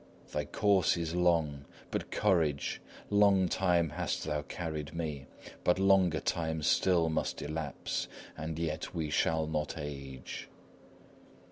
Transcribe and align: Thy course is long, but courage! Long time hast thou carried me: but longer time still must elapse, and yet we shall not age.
Thy 0.31 0.45
course 0.45 0.97
is 0.97 1.13
long, 1.13 1.65
but 1.91 2.09
courage! 2.09 2.81
Long 3.11 3.47
time 3.47 3.89
hast 3.91 4.23
thou 4.23 4.41
carried 4.41 4.95
me: 4.95 5.27
but 5.63 5.77
longer 5.77 6.19
time 6.19 6.63
still 6.63 7.07
must 7.07 7.39
elapse, 7.43 8.07
and 8.35 8.57
yet 8.57 8.95
we 8.95 9.11
shall 9.11 9.45
not 9.45 9.77
age. 9.77 10.49